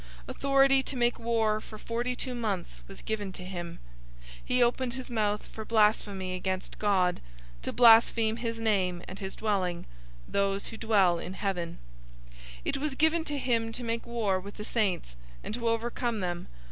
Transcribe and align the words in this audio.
Authority 0.27 0.81
to 0.81 0.95
make 0.97 1.19
war 1.19 1.61
for 1.61 1.77
forty 1.77 2.15
two 2.15 2.33
months 2.33 2.81
was 2.87 3.03
given 3.03 3.31
to 3.33 3.45
him. 3.45 3.77
013:006 4.21 4.29
He 4.45 4.63
opened 4.63 4.93
his 4.95 5.11
mouth 5.11 5.45
for 5.45 5.63
blasphemy 5.63 6.33
against 6.33 6.79
God, 6.79 7.21
to 7.61 7.71
blaspheme 7.71 8.37
his 8.37 8.59
name, 8.59 9.03
and 9.07 9.19
his 9.19 9.35
dwelling, 9.35 9.85
those 10.27 10.69
who 10.69 10.77
dwell 10.77 11.19
in 11.19 11.35
heaven. 11.35 11.77
013:007 12.31 12.37
It 12.65 12.77
was 12.77 12.95
given 12.95 13.23
to 13.25 13.37
him 13.37 13.71
to 13.71 13.83
make 13.83 14.07
war 14.07 14.39
with 14.39 14.57
the 14.57 14.65
saints, 14.65 15.15
and 15.43 15.53
to 15.53 15.67
overcome 15.69 16.19
them. 16.21 16.47